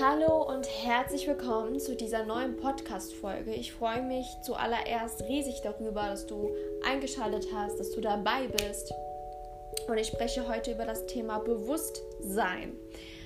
Hallo 0.00 0.42
und 0.42 0.66
herzlich 0.82 1.28
willkommen 1.28 1.78
zu 1.78 1.94
dieser 1.94 2.24
neuen 2.24 2.56
Podcast-Folge. 2.56 3.54
Ich 3.54 3.72
freue 3.72 4.02
mich 4.02 4.26
zuallererst 4.42 5.22
riesig 5.22 5.60
darüber, 5.62 6.08
dass 6.08 6.26
du 6.26 6.50
eingeschaltet 6.84 7.46
hast, 7.54 7.78
dass 7.78 7.92
du 7.92 8.00
dabei 8.00 8.48
bist. 8.48 8.92
Und 9.86 9.96
ich 9.96 10.08
spreche 10.08 10.48
heute 10.48 10.72
über 10.72 10.84
das 10.84 11.06
Thema 11.06 11.38
Bewusstsein. 11.38 12.72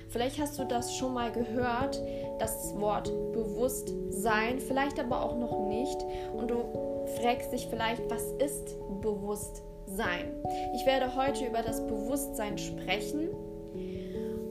Vielleicht 0.09 0.39
hast 0.39 0.59
du 0.59 0.63
das 0.63 0.95
schon 0.95 1.15
mal 1.15 1.31
gehört, 1.31 1.99
das 2.37 2.75
Wort 2.79 3.11
Bewusstsein, 3.33 4.59
vielleicht 4.59 4.99
aber 4.99 5.23
auch 5.23 5.37
noch 5.37 5.67
nicht. 5.67 5.97
Und 6.35 6.51
du 6.51 7.07
fragst 7.19 7.51
dich 7.51 7.67
vielleicht, 7.67 8.07
was 8.11 8.23
ist 8.33 8.75
Bewusstsein? 9.01 10.35
Ich 10.75 10.85
werde 10.85 11.15
heute 11.15 11.47
über 11.47 11.63
das 11.63 11.85
Bewusstsein 11.87 12.59
sprechen. 12.59 13.29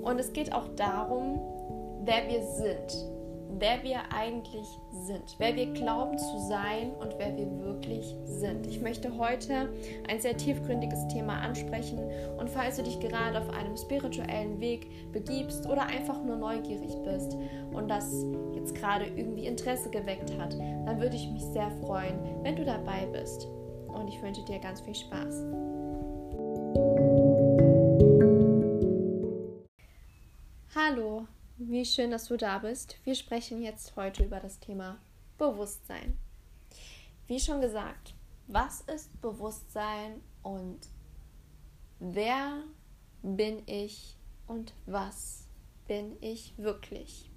Und 0.03 0.19
es 0.19 0.33
geht 0.33 0.53
auch 0.53 0.67
darum, 0.75 1.58
wer 2.09 2.27
wir 2.27 2.43
sind, 2.43 3.07
wer 3.59 3.83
wir 3.83 4.01
eigentlich 4.11 4.67
sind, 4.93 5.37
wer 5.37 5.55
wir 5.55 5.67
glauben 5.75 6.17
zu 6.17 6.39
sein 6.49 6.91
und 6.95 7.19
wer 7.19 7.37
wir 7.37 7.51
wirklich 7.61 8.17
sind. 8.25 8.67
Ich 8.67 8.81
möchte 8.81 9.19
heute 9.19 9.69
ein 10.09 10.19
sehr 10.19 10.35
tiefgründiges 10.35 11.07
Thema 11.09 11.39
ansprechen 11.43 11.99
und 12.39 12.49
falls 12.49 12.77
du 12.77 12.83
dich 12.83 12.99
gerade 12.99 13.39
auf 13.39 13.51
einem 13.51 13.77
spirituellen 13.77 14.59
Weg 14.59 15.13
begibst 15.13 15.67
oder 15.67 15.83
einfach 15.83 16.25
nur 16.25 16.37
neugierig 16.37 16.97
bist 17.05 17.37
und 17.75 17.89
das 17.89 18.25
jetzt 18.55 18.75
gerade 18.75 19.05
irgendwie 19.05 19.45
Interesse 19.45 19.91
geweckt 19.91 20.33
hat, 20.39 20.55
dann 20.55 20.99
würde 20.99 21.15
ich 21.15 21.31
mich 21.31 21.45
sehr 21.45 21.71
freuen, 21.83 22.19
wenn 22.43 22.57
du 22.57 22.65
dabei 22.65 23.05
bist. 23.13 23.47
Und 23.89 24.09
ich 24.09 24.23
wünsche 24.23 24.43
dir 24.47 24.59
ganz 24.61 24.81
viel 24.81 24.95
Spaß. 24.95 25.45
Hallo, 30.75 31.27
wie 31.59 31.85
schön, 31.85 32.13
dass 32.13 32.27
du 32.27 32.37
da 32.37 32.59
bist. 32.59 32.97
Wir 33.05 33.17
sprechen 33.17 33.63
jetzt 33.63 33.97
heute 33.97 34.25
über 34.25 34.39
das 34.39 34.61
Thema 34.61 34.99
Bewusstsein. 35.39 36.17
Wie 37.27 37.41
schon 37.41 37.61
gesagt, 37.61 38.15
was 38.47 38.83
ist 38.83 39.21
Bewusstsein 39.21 40.21
und 40.43 40.79
wer 41.99 42.63
bin 43.23 43.63
ich 43.67 44.17
und 44.47 44.73
was 44.87 45.49
bin 45.89 46.17
ich 46.21 46.55
wirklich? 46.59 47.29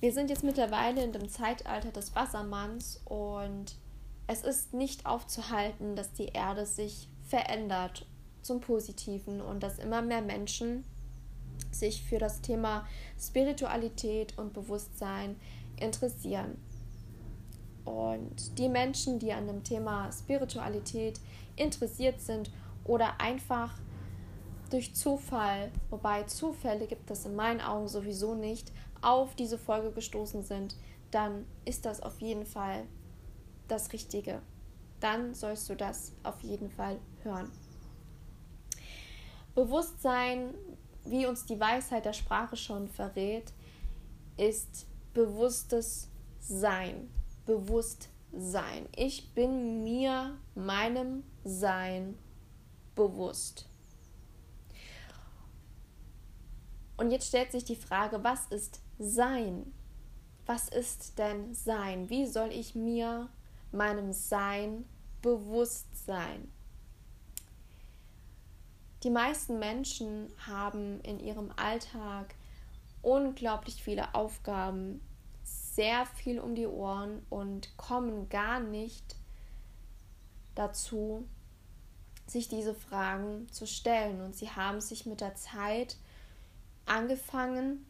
Wir 0.00 0.12
sind 0.12 0.28
jetzt 0.28 0.44
mittlerweile 0.44 1.02
in 1.04 1.12
dem 1.12 1.28
Zeitalter 1.28 1.92
des 1.92 2.14
Wassermanns 2.16 3.00
und 3.04 3.76
es 4.26 4.42
ist 4.42 4.74
nicht 4.74 5.06
aufzuhalten, 5.06 5.94
dass 5.94 6.12
die 6.12 6.26
Erde 6.26 6.66
sich 6.66 7.08
verändert 7.28 8.06
zum 8.42 8.60
Positiven 8.60 9.40
und 9.40 9.62
dass 9.62 9.78
immer 9.78 10.02
mehr 10.02 10.22
Menschen 10.22 10.84
sich 11.70 12.02
für 12.02 12.18
das 12.18 12.40
Thema 12.40 12.86
Spiritualität 13.18 14.36
und 14.38 14.52
Bewusstsein 14.52 15.36
interessieren. 15.76 16.58
Und 17.84 18.58
die 18.58 18.68
Menschen, 18.68 19.18
die 19.18 19.32
an 19.32 19.46
dem 19.46 19.64
Thema 19.64 20.10
Spiritualität 20.12 21.20
interessiert 21.56 22.20
sind 22.20 22.50
oder 22.84 23.20
einfach 23.20 23.74
durch 24.70 24.94
Zufall, 24.94 25.72
wobei 25.88 26.24
Zufälle 26.24 26.86
gibt 26.86 27.10
es 27.10 27.24
in 27.24 27.34
meinen 27.34 27.60
Augen 27.60 27.88
sowieso 27.88 28.34
nicht, 28.34 28.72
auf 29.00 29.34
diese 29.36 29.56
Folge 29.58 29.92
gestoßen 29.92 30.42
sind, 30.42 30.76
dann 31.10 31.46
ist 31.64 31.86
das 31.86 32.02
auf 32.02 32.20
jeden 32.20 32.44
Fall 32.44 32.84
das 33.68 33.92
Richtige. 33.92 34.42
Dann 35.00 35.34
sollst 35.34 35.70
du 35.70 35.76
das 35.76 36.12
auf 36.22 36.42
jeden 36.42 36.70
Fall 36.70 36.98
hören. 37.22 37.50
Bewusstsein 39.54 40.54
wie 41.04 41.26
uns 41.26 41.46
die 41.46 41.58
Weisheit 41.58 42.04
der 42.04 42.12
Sprache 42.12 42.56
schon 42.56 42.88
verrät, 42.88 43.52
ist 44.36 44.86
bewusstes 45.14 46.08
Sein. 46.40 47.10
Bewusstsein. 47.46 48.86
Ich 48.94 49.34
bin 49.34 49.82
mir 49.84 50.36
meinem 50.54 51.24
Sein 51.44 52.16
bewusst. 52.94 53.68
Und 56.96 57.10
jetzt 57.10 57.28
stellt 57.28 57.52
sich 57.52 57.64
die 57.64 57.76
Frage, 57.76 58.22
was 58.24 58.46
ist 58.46 58.80
Sein? 58.98 59.72
Was 60.46 60.68
ist 60.68 61.18
denn 61.18 61.54
Sein? 61.54 62.10
Wie 62.10 62.26
soll 62.26 62.50
ich 62.50 62.74
mir 62.74 63.28
meinem 63.70 64.12
Sein 64.12 64.84
bewusst 65.22 66.06
sein? 66.06 66.50
Die 69.04 69.10
meisten 69.10 69.58
Menschen 69.58 70.28
haben 70.46 71.00
in 71.02 71.20
ihrem 71.20 71.52
Alltag 71.56 72.34
unglaublich 73.02 73.82
viele 73.82 74.14
Aufgaben, 74.14 75.00
sehr 75.44 76.04
viel 76.06 76.40
um 76.40 76.56
die 76.56 76.66
Ohren 76.66 77.24
und 77.30 77.76
kommen 77.76 78.28
gar 78.28 78.58
nicht 78.58 79.14
dazu, 80.56 81.24
sich 82.26 82.48
diese 82.48 82.74
Fragen 82.74 83.48
zu 83.50 83.66
stellen. 83.66 84.20
Und 84.20 84.34
sie 84.34 84.50
haben 84.50 84.80
sich 84.80 85.06
mit 85.06 85.20
der 85.20 85.36
Zeit 85.36 85.96
angefangen, 86.84 87.86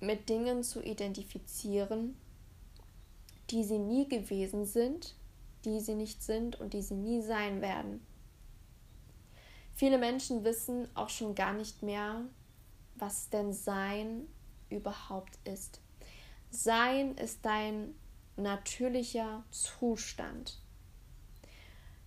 mit 0.00 0.28
Dingen 0.28 0.62
zu 0.62 0.82
identifizieren, 0.82 2.16
die 3.50 3.64
sie 3.64 3.78
nie 3.78 4.08
gewesen 4.08 4.66
sind, 4.66 5.14
die 5.64 5.80
sie 5.80 5.94
nicht 5.94 6.22
sind 6.22 6.60
und 6.60 6.74
die 6.74 6.82
sie 6.82 6.94
nie 6.94 7.22
sein 7.22 7.60
werden. 7.62 8.04
Viele 9.80 9.96
Menschen 9.96 10.44
wissen 10.44 10.94
auch 10.94 11.08
schon 11.08 11.34
gar 11.34 11.54
nicht 11.54 11.82
mehr, 11.82 12.20
was 12.96 13.30
denn 13.30 13.54
Sein 13.54 14.26
überhaupt 14.68 15.38
ist. 15.44 15.80
Sein 16.50 17.16
ist 17.16 17.46
dein 17.46 17.94
natürlicher 18.36 19.42
Zustand. 19.50 20.58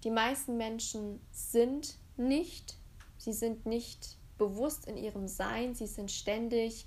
Die 0.03 0.11
meisten 0.11 0.55
Menschen 0.55 1.19
sind 1.31 1.95
nicht, 2.15 2.77
sie 3.17 3.33
sind 3.33 3.65
nicht 3.65 4.17
bewusst 4.37 4.85
in 4.85 4.95
ihrem 4.95 5.27
Sein, 5.27 5.73
sie 5.73 5.87
sind 5.87 6.11
ständig 6.11 6.85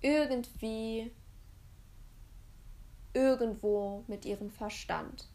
irgendwie 0.00 1.12
irgendwo 3.12 4.02
mit 4.06 4.24
ihrem 4.24 4.48
Verstand. 4.48 5.28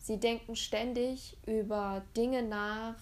Sie 0.00 0.18
denken 0.18 0.56
ständig 0.56 1.36
über 1.46 2.02
Dinge 2.16 2.42
nach, 2.42 2.96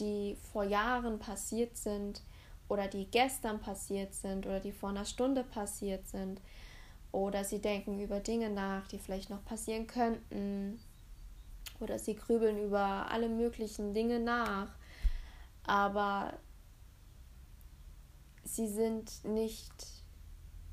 die 0.00 0.36
vor 0.52 0.64
Jahren 0.64 1.18
passiert 1.18 1.76
sind 1.76 2.22
oder 2.68 2.88
die 2.88 3.06
gestern 3.06 3.60
passiert 3.60 4.14
sind 4.14 4.46
oder 4.46 4.60
die 4.60 4.72
vor 4.72 4.90
einer 4.90 5.04
Stunde 5.04 5.44
passiert 5.44 6.06
sind 6.08 6.40
oder 7.12 7.44
sie 7.44 7.60
denken 7.60 8.00
über 8.00 8.20
Dinge 8.20 8.50
nach, 8.50 8.86
die 8.88 8.98
vielleicht 8.98 9.30
noch 9.30 9.44
passieren 9.44 9.86
könnten 9.86 10.78
oder 11.80 11.98
sie 11.98 12.14
grübeln 12.16 12.62
über 12.62 13.10
alle 13.10 13.28
möglichen 13.28 13.94
Dinge 13.94 14.20
nach, 14.20 14.68
aber 15.64 16.34
sie 18.44 18.68
sind 18.68 19.24
nicht 19.24 19.72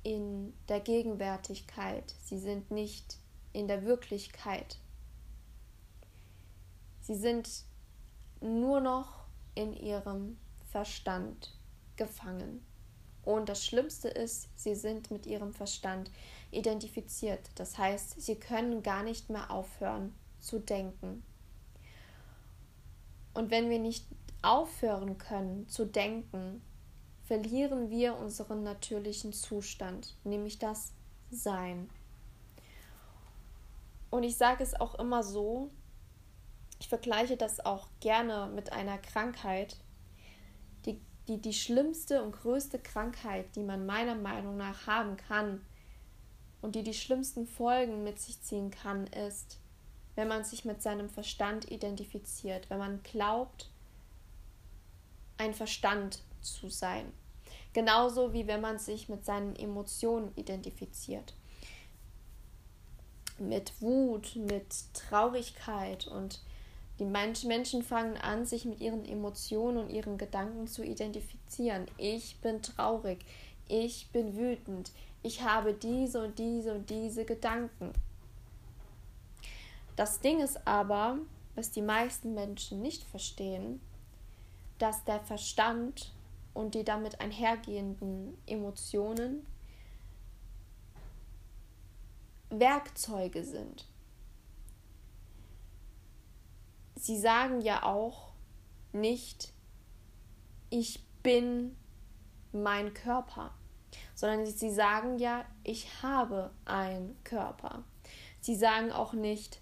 in 0.03 0.53
der 0.69 0.79
Gegenwärtigkeit, 0.79 2.13
sie 2.23 2.37
sind 2.37 2.71
nicht 2.71 3.17
in 3.53 3.67
der 3.67 3.85
Wirklichkeit. 3.85 4.77
Sie 7.01 7.15
sind 7.15 7.64
nur 8.45 8.79
noch 8.79 9.25
in 9.55 9.73
ihrem 9.73 10.37
Verstand 10.71 11.57
gefangen. 11.95 12.65
Und 13.23 13.49
das 13.49 13.65
Schlimmste 13.65 14.07
ist, 14.07 14.49
sie 14.55 14.75
sind 14.75 15.09
mit 15.09 15.25
ihrem 15.25 15.51
Verstand 15.51 16.11
identifiziert. 16.51 17.49
Das 17.55 17.77
heißt, 17.77 18.21
sie 18.21 18.35
können 18.35 18.83
gar 18.83 19.03
nicht 19.03 19.29
mehr 19.29 19.49
aufhören 19.49 20.13
zu 20.39 20.59
denken. 20.59 21.23
Und 23.33 23.49
wenn 23.49 23.69
wir 23.69 23.79
nicht 23.79 24.05
aufhören 24.43 25.17
können 25.17 25.67
zu 25.67 25.85
denken, 25.85 26.61
verlieren 27.23 27.89
wir 27.89 28.15
unseren 28.15 28.61
natürlichen 28.61 29.33
Zustand, 29.33 30.15
nämlich 30.23 30.59
das 30.59 30.93
Sein. 31.31 31.89
Und 34.11 34.23
ich 34.23 34.37
sage 34.37 34.63
es 34.63 34.79
auch 34.79 34.95
immer 34.95 35.23
so, 35.23 35.71
ich 36.79 36.87
vergleiche 36.87 37.37
das 37.37 37.65
auch 37.65 37.87
gerne 37.99 38.51
mit 38.53 38.71
einer 38.73 38.97
Krankheit. 38.97 39.77
Die, 40.85 40.99
die, 41.27 41.41
die 41.41 41.53
schlimmste 41.53 42.23
und 42.23 42.33
größte 42.33 42.79
Krankheit, 42.79 43.55
die 43.55 43.63
man 43.63 43.85
meiner 43.85 44.15
Meinung 44.15 44.57
nach 44.57 44.87
haben 44.87 45.17
kann 45.17 45.65
und 46.61 46.75
die 46.75 46.83
die 46.83 46.93
schlimmsten 46.93 47.47
Folgen 47.47 48.03
mit 48.03 48.19
sich 48.19 48.41
ziehen 48.41 48.71
kann, 48.71 49.07
ist, 49.07 49.59
wenn 50.15 50.27
man 50.27 50.43
sich 50.43 50.65
mit 50.65 50.81
seinem 50.81 51.09
Verstand 51.09 51.69
identifiziert, 51.71 52.69
wenn 52.69 52.79
man 52.79 53.03
glaubt, 53.03 53.69
ein 55.37 55.53
Verstand 55.53 56.23
zu 56.41 56.69
sein. 56.69 57.11
Genauso 57.73 58.31
wie 58.33 58.47
wenn 58.47 58.61
man 58.61 58.79
sich 58.79 59.09
mit 59.09 59.25
seinen 59.25 59.55
Emotionen 59.55 60.31
identifiziert. 60.35 61.33
Mit 63.37 63.81
Wut, 63.81 64.37
mit 64.37 64.93
Traurigkeit 64.93 66.07
und 66.07 66.41
die 66.99 67.05
Menschen 67.05 67.83
fangen 67.83 68.17
an, 68.17 68.45
sich 68.45 68.65
mit 68.65 68.79
ihren 68.79 69.05
Emotionen 69.05 69.77
und 69.77 69.89
ihren 69.89 70.17
Gedanken 70.17 70.67
zu 70.67 70.83
identifizieren. 70.83 71.85
Ich 71.97 72.37
bin 72.41 72.61
traurig. 72.61 73.25
ich 73.67 74.09
bin 74.11 74.37
wütend, 74.37 74.91
ich 75.23 75.41
habe 75.41 75.73
diese 75.73 76.23
und 76.23 76.37
diese 76.37 76.75
und 76.75 76.89
diese 76.89 77.25
Gedanken. 77.25 77.93
Das 79.95 80.19
Ding 80.19 80.39
ist 80.39 80.67
aber, 80.67 81.17
was 81.55 81.71
die 81.71 81.81
meisten 81.81 82.35
Menschen 82.35 82.81
nicht 82.81 83.03
verstehen, 83.03 83.81
dass 84.77 85.03
der 85.05 85.19
Verstand 85.21 86.11
und 86.53 86.75
die 86.75 86.83
damit 86.83 87.21
einhergehenden 87.21 88.37
Emotionen 88.45 89.45
Werkzeuge 92.49 93.43
sind. 93.43 93.85
Sie 97.05 97.19
sagen 97.19 97.61
ja 97.61 97.83
auch 97.83 98.31
nicht, 98.91 99.53
ich 100.71 101.05
bin 101.21 101.77
mein 102.51 102.95
Körper, 102.95 103.53
sondern 104.15 104.47
sie 104.47 104.71
sagen 104.71 105.19
ja, 105.19 105.45
ich 105.63 106.01
habe 106.01 106.49
einen 106.65 107.15
Körper. 107.23 107.83
Sie 108.39 108.55
sagen 108.55 108.91
auch 108.91 109.13
nicht, 109.13 109.61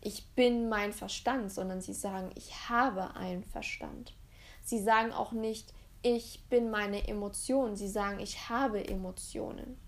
ich 0.00 0.28
bin 0.36 0.68
mein 0.68 0.92
Verstand, 0.92 1.50
sondern 1.50 1.80
sie 1.80 1.94
sagen, 1.94 2.30
ich 2.36 2.68
habe 2.68 3.16
einen 3.16 3.42
Verstand. 3.42 4.14
Sie 4.62 4.80
sagen 4.80 5.10
auch 5.10 5.32
nicht, 5.32 5.74
ich 6.02 6.44
bin 6.48 6.70
meine 6.70 7.08
Emotionen, 7.08 7.74
sie 7.74 7.88
sagen, 7.88 8.20
ich 8.20 8.48
habe 8.48 8.86
Emotionen. 8.86 9.80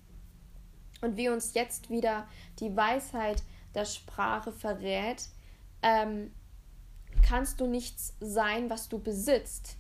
Und 1.02 1.16
wie 1.16 1.28
uns 1.28 1.54
jetzt 1.54 1.88
wieder 1.88 2.26
die 2.58 2.74
Weisheit 2.76 3.44
der 3.76 3.84
Sprache 3.84 4.50
verrät, 4.50 5.28
ähm, 5.80 6.32
kannst 7.24 7.60
du 7.60 7.66
nichts 7.66 8.14
sein, 8.20 8.70
was 8.70 8.88
du 8.88 8.98
besitzt. 8.98 9.76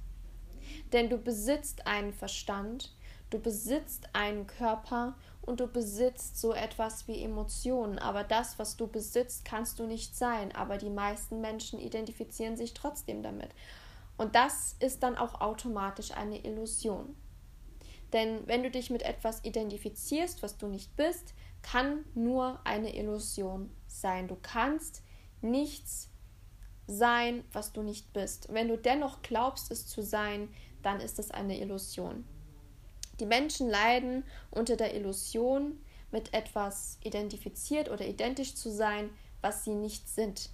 Denn 0.92 1.10
du 1.10 1.18
besitzt 1.18 1.86
einen 1.86 2.12
Verstand, 2.12 2.94
du 3.30 3.38
besitzt 3.38 4.08
einen 4.14 4.46
Körper 4.46 5.14
und 5.42 5.60
du 5.60 5.66
besitzt 5.66 6.40
so 6.40 6.54
etwas 6.54 7.06
wie 7.06 7.22
Emotionen. 7.22 7.98
Aber 7.98 8.24
das, 8.24 8.58
was 8.58 8.76
du 8.76 8.86
besitzt, 8.86 9.44
kannst 9.44 9.78
du 9.78 9.86
nicht 9.86 10.16
sein. 10.16 10.54
Aber 10.54 10.78
die 10.78 10.90
meisten 10.90 11.40
Menschen 11.40 11.78
identifizieren 11.78 12.56
sich 12.56 12.72
trotzdem 12.72 13.22
damit. 13.22 13.50
Und 14.16 14.34
das 14.34 14.76
ist 14.80 15.02
dann 15.02 15.16
auch 15.16 15.40
automatisch 15.40 16.12
eine 16.12 16.42
Illusion. 16.44 17.14
Denn 18.12 18.46
wenn 18.46 18.62
du 18.62 18.70
dich 18.70 18.90
mit 18.90 19.02
etwas 19.02 19.44
identifizierst, 19.44 20.42
was 20.42 20.56
du 20.56 20.68
nicht 20.68 20.96
bist, 20.96 21.34
kann 21.62 22.04
nur 22.14 22.60
eine 22.64 22.96
Illusion 22.96 23.70
sein. 23.86 24.28
Du 24.28 24.36
kannst 24.40 25.02
nichts 25.42 26.10
sein, 26.86 27.44
was 27.52 27.72
du 27.72 27.82
nicht 27.82 28.12
bist. 28.12 28.52
Wenn 28.52 28.68
du 28.68 28.76
dennoch 28.76 29.22
glaubst, 29.22 29.70
es 29.70 29.86
zu 29.86 30.02
sein, 30.02 30.48
dann 30.82 31.00
ist 31.00 31.18
es 31.18 31.30
eine 31.30 31.58
Illusion. 31.58 32.24
Die 33.20 33.26
Menschen 33.26 33.68
leiden 33.68 34.24
unter 34.50 34.76
der 34.76 34.94
Illusion, 34.94 35.78
mit 36.14 36.32
etwas 36.32 36.96
identifiziert 37.02 37.90
oder 37.90 38.06
identisch 38.06 38.54
zu 38.54 38.70
sein, 38.70 39.10
was 39.42 39.64
sie 39.64 39.74
nicht 39.74 40.08
sind. 40.08 40.48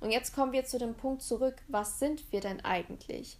Und 0.00 0.10
jetzt 0.10 0.34
kommen 0.34 0.52
wir 0.52 0.66
zu 0.66 0.78
dem 0.78 0.94
Punkt 0.94 1.22
zurück, 1.22 1.56
was 1.66 1.98
sind 1.98 2.30
wir 2.30 2.40
denn 2.40 2.62
eigentlich? 2.62 3.38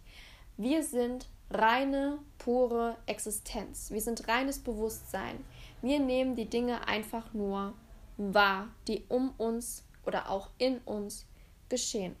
Wir 0.57 0.83
sind 0.83 1.27
reine, 1.51 2.17
pure 2.39 2.97
Existenz. 3.05 3.91
Wir 3.91 4.01
sind 4.01 4.27
reines 4.27 4.59
Bewusstsein. 4.59 5.45
Wir 5.81 5.99
nehmen 5.99 6.35
die 6.35 6.49
Dinge 6.49 6.87
einfach 6.87 7.33
nur 7.33 7.75
wahr, 8.17 8.67
die 8.87 9.05
um 9.09 9.31
uns 9.37 9.83
oder 10.05 10.29
auch 10.29 10.49
in 10.57 10.79
uns 10.79 11.27
geschehen. 11.69 12.15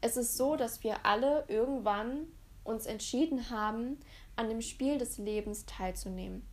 Es 0.00 0.16
ist 0.16 0.36
so, 0.36 0.56
dass 0.56 0.82
wir 0.82 1.06
alle 1.06 1.44
irgendwann 1.48 2.26
uns 2.62 2.86
entschieden 2.86 3.50
haben, 3.50 3.98
an 4.36 4.48
dem 4.48 4.60
Spiel 4.60 4.98
des 4.98 5.18
Lebens 5.18 5.64
teilzunehmen. 5.66 6.46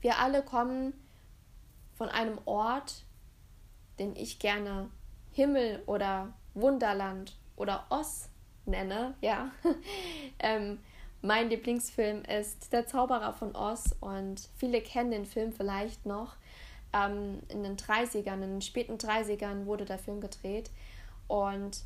Wir 0.00 0.18
alle 0.18 0.42
kommen 0.42 0.94
von 1.94 2.08
einem 2.08 2.38
Ort, 2.46 3.04
den 3.98 4.16
ich 4.16 4.38
gerne 4.38 4.88
Himmel 5.32 5.82
oder 5.86 6.32
Wunderland 6.54 7.36
oder 7.56 7.86
Oz 7.90 8.30
nenne, 8.64 9.14
ja. 9.20 9.50
ähm, 10.38 10.78
mein 11.22 11.50
Lieblingsfilm 11.50 12.22
ist 12.24 12.72
Der 12.72 12.86
Zauberer 12.86 13.34
von 13.34 13.54
Oz 13.54 13.94
und 14.00 14.48
viele 14.56 14.80
kennen 14.80 15.10
den 15.10 15.26
Film 15.26 15.52
vielleicht 15.52 16.06
noch. 16.06 16.36
Ähm, 16.92 17.40
in 17.48 17.62
den 17.62 17.76
30ern, 17.76 18.34
in 18.34 18.40
den 18.40 18.62
späten 18.62 18.96
30ern 18.96 19.66
wurde 19.66 19.84
der 19.84 19.98
Film 19.98 20.20
gedreht 20.20 20.70
und 21.28 21.84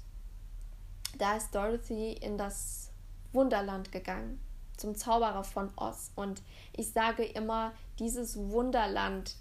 da 1.18 1.36
ist 1.36 1.54
Dorothy 1.54 2.12
in 2.12 2.38
das 2.38 2.90
Wunderland 3.32 3.92
gegangen, 3.92 4.40
zum 4.76 4.94
Zauberer 4.94 5.44
von 5.44 5.70
Oz. 5.76 6.10
Und 6.16 6.42
ich 6.72 6.90
sage 6.90 7.24
immer, 7.24 7.72
dieses 7.98 8.36
Wunderland 8.36 9.36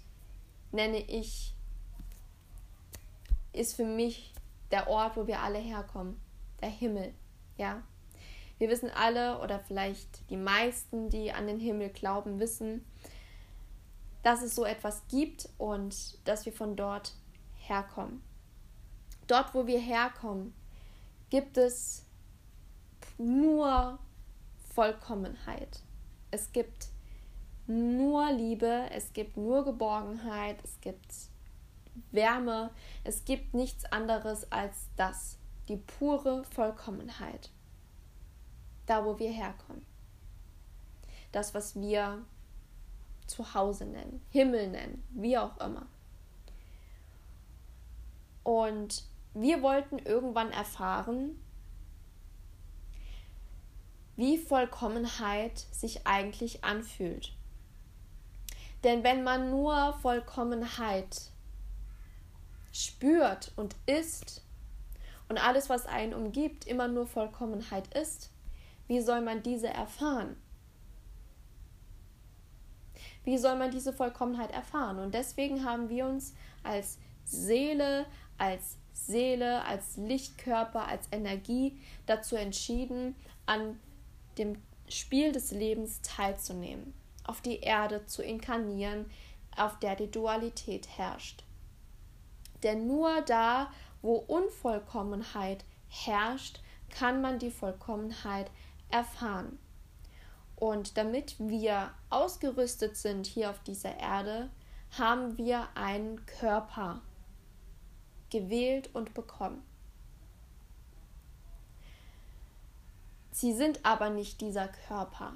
nenne 0.72 0.98
ich, 0.98 1.54
ist 3.52 3.74
für 3.76 3.84
mich 3.84 4.34
der 4.70 4.88
Ort, 4.88 5.16
wo 5.16 5.26
wir 5.26 5.40
alle 5.40 5.58
herkommen, 5.58 6.20
der 6.60 6.70
Himmel, 6.70 7.14
ja. 7.56 7.82
Wir 8.58 8.68
wissen 8.68 8.90
alle, 8.90 9.40
oder 9.40 9.58
vielleicht 9.58 10.30
die 10.30 10.36
meisten, 10.36 11.10
die 11.10 11.32
an 11.32 11.46
den 11.46 11.58
Himmel 11.58 11.88
glauben, 11.90 12.38
wissen, 12.38 12.84
dass 14.24 14.42
es 14.42 14.54
so 14.54 14.64
etwas 14.64 15.06
gibt 15.08 15.50
und 15.58 16.18
dass 16.26 16.46
wir 16.46 16.52
von 16.52 16.76
dort 16.76 17.12
herkommen. 17.58 18.22
Dort, 19.26 19.54
wo 19.54 19.66
wir 19.66 19.78
herkommen, 19.78 20.54
gibt 21.28 21.58
es 21.58 22.06
nur 23.18 23.98
Vollkommenheit. 24.74 25.80
Es 26.30 26.52
gibt 26.52 26.88
nur 27.66 28.32
Liebe, 28.32 28.88
es 28.92 29.12
gibt 29.12 29.36
nur 29.36 29.62
Geborgenheit, 29.64 30.56
es 30.64 30.80
gibt 30.80 31.14
Wärme, 32.10 32.70
es 33.04 33.26
gibt 33.26 33.52
nichts 33.52 33.84
anderes 33.92 34.50
als 34.50 34.88
das, 34.96 35.38
die 35.68 35.76
pure 35.76 36.44
Vollkommenheit. 36.44 37.50
Da, 38.86 39.04
wo 39.04 39.18
wir 39.18 39.30
herkommen. 39.30 39.84
Das, 41.30 41.54
was 41.54 41.76
wir 41.76 42.24
zu 43.26 43.54
Hause 43.54 43.86
nennen, 43.86 44.20
Himmel 44.30 44.68
nennen, 44.68 45.02
wie 45.10 45.38
auch 45.38 45.58
immer. 45.58 45.86
Und 48.42 49.04
wir 49.32 49.62
wollten 49.62 49.98
irgendwann 49.98 50.52
erfahren, 50.52 51.40
wie 54.16 54.38
Vollkommenheit 54.38 55.58
sich 55.58 56.06
eigentlich 56.06 56.62
anfühlt. 56.62 57.32
Denn 58.84 59.02
wenn 59.02 59.24
man 59.24 59.50
nur 59.50 59.94
Vollkommenheit 59.94 61.30
spürt 62.72 63.52
und 63.56 63.74
ist 63.86 64.42
und 65.28 65.38
alles, 65.38 65.70
was 65.70 65.86
einen 65.86 66.12
umgibt, 66.12 66.66
immer 66.66 66.86
nur 66.86 67.06
Vollkommenheit 67.06 67.88
ist, 67.94 68.30
wie 68.86 69.00
soll 69.00 69.22
man 69.22 69.42
diese 69.42 69.68
erfahren? 69.68 70.36
Wie 73.24 73.38
soll 73.38 73.56
man 73.56 73.70
diese 73.70 73.92
Vollkommenheit 73.92 74.52
erfahren? 74.52 74.98
Und 74.98 75.14
deswegen 75.14 75.64
haben 75.64 75.88
wir 75.88 76.06
uns 76.06 76.34
als 76.62 76.98
Seele, 77.24 78.06
als 78.38 78.76
Seele, 78.92 79.64
als 79.64 79.96
Lichtkörper, 79.96 80.86
als 80.86 81.08
Energie 81.10 81.78
dazu 82.06 82.36
entschieden, 82.36 83.16
an 83.46 83.78
dem 84.38 84.60
Spiel 84.88 85.32
des 85.32 85.50
Lebens 85.50 86.00
teilzunehmen, 86.02 86.94
auf 87.24 87.40
die 87.40 87.60
Erde 87.60 88.06
zu 88.06 88.22
inkarnieren, 88.22 89.06
auf 89.56 89.78
der 89.78 89.96
die 89.96 90.10
Dualität 90.10 90.88
herrscht. 90.98 91.44
Denn 92.62 92.86
nur 92.86 93.22
da, 93.22 93.70
wo 94.02 94.16
Unvollkommenheit 94.16 95.64
herrscht, 95.88 96.60
kann 96.90 97.20
man 97.20 97.38
die 97.38 97.50
Vollkommenheit 97.50 98.50
erfahren. 98.90 99.58
Und 100.56 100.96
damit 100.96 101.36
wir 101.38 101.90
ausgerüstet 102.10 102.96
sind 102.96 103.26
hier 103.26 103.50
auf 103.50 103.60
dieser 103.60 103.98
Erde, 103.98 104.50
haben 104.98 105.36
wir 105.36 105.68
einen 105.74 106.24
Körper 106.26 107.00
gewählt 108.30 108.90
und 108.94 109.14
bekommen. 109.14 109.62
Sie 113.30 113.52
sind 113.52 113.84
aber 113.84 114.10
nicht 114.10 114.40
dieser 114.40 114.68
Körper. 114.68 115.34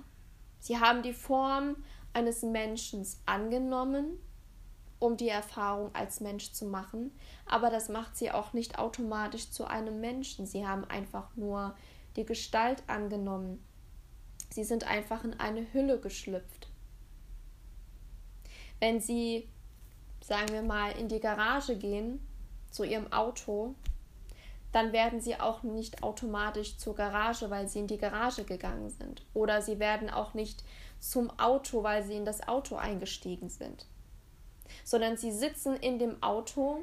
Sie 0.61 0.79
haben 0.79 1.03
die 1.03 1.13
Form 1.13 1.77
eines 2.13 2.43
Menschen 2.43 3.07
angenommen, 3.27 4.19
um 4.99 5.17
die 5.17 5.29
Erfahrung 5.29 5.95
als 5.95 6.21
Mensch 6.21 6.53
zu 6.53 6.65
machen, 6.65 7.13
aber 7.47 7.71
das 7.71 7.89
macht 7.89 8.17
sie 8.17 8.31
auch 8.31 8.53
nicht 8.53 8.79
automatisch 8.79 9.51
zu 9.51 9.65
einem 9.65 10.01
Menschen. 10.01 10.47
Sie 10.47 10.67
haben 10.67 10.85
einfach 10.85 11.35
nur 11.37 11.75
die 12.17 12.25
Gestalt 12.25 12.83
angenommen. 12.87 13.65
Sie 14.51 14.65
sind 14.65 14.85
einfach 14.85 15.25
in 15.25 15.39
eine 15.39 15.73
Hülle 15.73 15.99
geschlüpft. 15.99 16.69
Wenn 18.81 19.01
Sie, 19.01 19.49
sagen 20.21 20.53
wir 20.53 20.63
mal, 20.63 20.93
in 20.93 21.09
die 21.09 21.21
Garage 21.21 21.77
gehen, 21.77 22.21
zu 22.71 22.85
Ihrem 22.85 23.13
Auto, 23.13 23.75
dann 24.73 24.93
werden 24.93 25.21
sie 25.21 25.41
auch 25.41 25.63
nicht 25.63 26.03
automatisch 26.03 26.77
zur 26.77 26.95
Garage, 26.95 27.51
weil 27.51 27.69
sie 27.69 27.81
in 27.81 27.87
die 27.87 27.99
Garage 27.99 28.45
gegangen 28.45 28.91
sind. 28.91 29.25
Oder 29.33 29.63
sie 29.63 29.79
werden 29.79 30.11
auch 30.11 30.35
nicht 30.35 30.63
zum 30.99 31.31
Auto, 31.39 31.83
weil 31.83 32.03
sie 32.03 32.17
in 32.17 32.25
das 32.25 32.47
Auto 32.47 32.77
eingestiegen 32.77 33.49
sind. 33.49 33.87
Sondern 34.85 35.17
sie 35.17 35.33
sitzen 35.33 35.77
in 35.77 35.99
dem 35.99 36.23
Auto, 36.23 36.83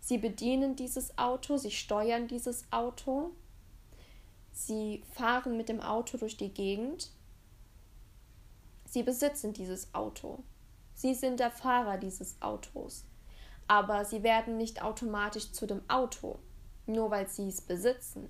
sie 0.00 0.18
bedienen 0.18 0.76
dieses 0.76 1.16
Auto, 1.16 1.56
sie 1.56 1.70
steuern 1.70 2.28
dieses 2.28 2.70
Auto, 2.70 3.30
sie 4.56 5.04
fahren 5.12 5.56
mit 5.56 5.68
dem 5.68 5.80
Auto 5.80 6.18
durch 6.18 6.36
die 6.36 6.52
Gegend, 6.52 7.10
sie 8.84 9.02
besitzen 9.02 9.52
dieses 9.52 9.94
Auto. 9.94 10.42
Sie 10.94 11.14
sind 11.14 11.40
der 11.40 11.50
Fahrer 11.50 11.98
dieses 11.98 12.40
Autos. 12.40 13.04
Aber 13.68 14.04
sie 14.04 14.22
werden 14.22 14.56
nicht 14.56 14.82
automatisch 14.82 15.52
zu 15.52 15.66
dem 15.66 15.82
Auto 15.88 16.38
nur 16.86 17.10
weil 17.10 17.28
sie 17.28 17.48
es 17.48 17.60
besitzen. 17.60 18.28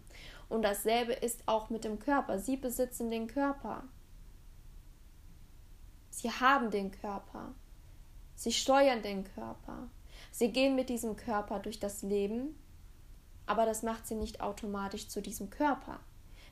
Und 0.48 0.62
dasselbe 0.62 1.12
ist 1.12 1.42
auch 1.46 1.70
mit 1.70 1.84
dem 1.84 1.98
Körper. 1.98 2.38
Sie 2.38 2.56
besitzen 2.56 3.10
den 3.10 3.26
Körper. 3.26 3.84
Sie 6.10 6.30
haben 6.30 6.70
den 6.70 6.90
Körper. 6.90 7.54
Sie 8.34 8.52
steuern 8.52 9.02
den 9.02 9.24
Körper. 9.24 9.88
Sie 10.30 10.52
gehen 10.52 10.74
mit 10.76 10.88
diesem 10.88 11.16
Körper 11.16 11.58
durch 11.58 11.80
das 11.80 12.02
Leben, 12.02 12.58
aber 13.46 13.66
das 13.66 13.82
macht 13.82 14.06
sie 14.06 14.14
nicht 14.14 14.40
automatisch 14.40 15.08
zu 15.08 15.20
diesem 15.20 15.50
Körper. 15.50 16.00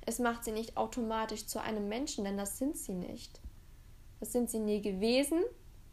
Es 0.06 0.18
macht 0.18 0.44
sie 0.44 0.52
nicht 0.52 0.76
automatisch 0.76 1.46
zu 1.46 1.60
einem 1.60 1.88
Menschen, 1.88 2.24
denn 2.24 2.36
das 2.36 2.58
sind 2.58 2.76
sie 2.76 2.94
nicht. 2.94 3.40
Das 4.20 4.32
sind 4.32 4.50
sie 4.50 4.58
nie 4.58 4.82
gewesen, 4.82 5.42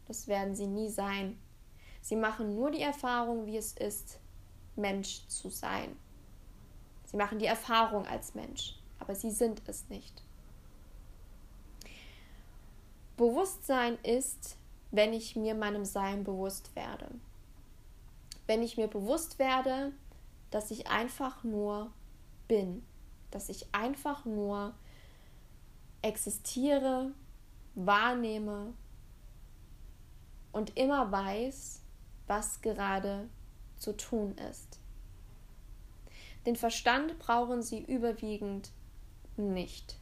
das 0.06 0.28
werden 0.28 0.54
sie 0.54 0.66
nie 0.66 0.90
sein. 0.90 1.38
Sie 2.02 2.16
machen 2.16 2.54
nur 2.54 2.70
die 2.70 2.82
Erfahrung, 2.82 3.46
wie 3.46 3.56
es 3.56 3.72
ist, 3.74 4.18
Mensch 4.76 5.26
zu 5.28 5.48
sein. 5.48 5.96
Sie 7.06 7.16
machen 7.16 7.38
die 7.38 7.46
Erfahrung 7.46 8.06
als 8.06 8.34
Mensch, 8.34 8.78
aber 8.98 9.14
sie 9.14 9.30
sind 9.30 9.62
es 9.66 9.88
nicht. 9.88 10.22
Bewusstsein 13.16 13.98
ist, 14.02 14.56
wenn 14.90 15.12
ich 15.12 15.36
mir 15.36 15.54
meinem 15.54 15.84
Sein 15.84 16.24
bewusst 16.24 16.74
werde. 16.74 17.10
Wenn 18.46 18.62
ich 18.62 18.76
mir 18.76 18.88
bewusst 18.88 19.38
werde, 19.38 19.92
dass 20.50 20.70
ich 20.70 20.88
einfach 20.88 21.44
nur 21.44 21.92
bin, 22.48 22.84
dass 23.34 23.48
ich 23.48 23.66
einfach 23.74 24.24
nur 24.24 24.74
existiere, 26.02 27.12
wahrnehme 27.74 28.74
und 30.52 30.76
immer 30.76 31.10
weiß, 31.10 31.80
was 32.26 32.60
gerade 32.60 33.28
zu 33.76 33.96
tun 33.96 34.36
ist. 34.50 34.78
Den 36.46 36.56
Verstand 36.56 37.18
brauchen 37.18 37.62
sie 37.62 37.80
überwiegend 37.80 38.70
nicht. 39.36 39.96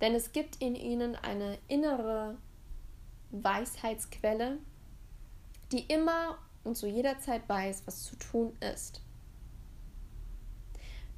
Denn 0.00 0.14
es 0.14 0.32
gibt 0.32 0.60
in 0.60 0.74
ihnen 0.74 1.14
eine 1.16 1.58
innere 1.68 2.36
Weisheitsquelle, 3.30 4.58
die 5.72 5.84
immer 5.86 6.38
und 6.64 6.76
zu 6.76 6.86
jeder 6.86 7.18
Zeit 7.18 7.48
weiß, 7.48 7.82
was 7.86 8.04
zu 8.04 8.16
tun 8.16 8.56
ist. 8.60 9.02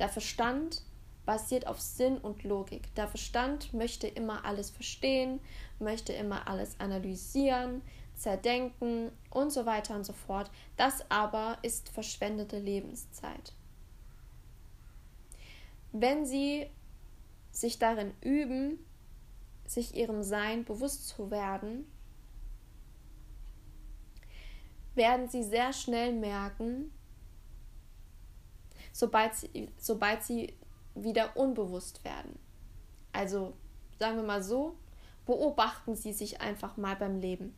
Der 0.03 0.09
Verstand 0.09 0.83
basiert 1.27 1.69
auf 1.69 1.81
Sinn 1.81 2.19
und 2.19 2.43
Logik. 2.43 2.93
Der 2.97 3.07
Verstand 3.07 3.73
möchte 3.73 4.09
immer 4.09 4.45
alles 4.45 4.69
verstehen, 4.69 5.39
möchte 5.79 6.13
immer 6.13 6.49
alles 6.49 6.75
analysieren, 6.81 7.83
zerdenken 8.17 9.13
und 9.31 9.53
so 9.53 9.65
weiter 9.65 9.95
und 9.95 10.03
so 10.03 10.13
fort. 10.13 10.51
Das 10.77 11.09
aber 11.09 11.57
ist 11.63 11.89
verschwendete 11.89 12.59
Lebenszeit. 12.59 13.53
Wenn 15.93 16.27
sie 16.27 16.67
sich 17.53 17.79
darin 17.79 18.13
üben, 18.23 18.85
sich 19.67 19.95
ihrem 19.95 20.25
Sein 20.25 20.65
bewusst 20.65 21.07
zu 21.07 21.31
werden, 21.31 21.87
werden 24.97 25.29
sie 25.29 25.45
sehr 25.45 25.73
schnell 25.73 26.13
merken, 26.13 26.91
sobald 28.93 29.35
sie, 29.35 29.69
sobald 29.79 30.23
sie 30.23 30.55
wieder 30.95 31.37
unbewusst 31.37 32.05
werden. 32.05 32.39
Also 33.13 33.55
sagen 33.99 34.17
wir 34.17 34.25
mal 34.25 34.43
so, 34.43 34.77
beobachten 35.27 35.95
Sie 35.95 36.13
sich 36.13 36.41
einfach 36.41 36.77
mal 36.77 36.97
beim 36.97 37.21
Leben. 37.21 37.55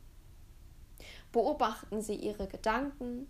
Beobachten 1.33 2.01
Sie 2.03 2.15
Ihre 2.15 2.47
Gedanken, 2.47 3.27